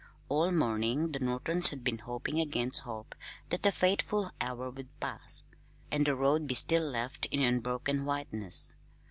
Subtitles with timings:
[0.29, 3.13] All morning the Nortons had been hoping against hope
[3.49, 5.43] that the fateful hour would pass,
[5.91, 8.71] and the road be still left in unbroken whiteness.